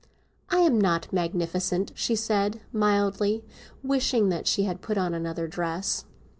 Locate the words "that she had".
4.29-4.81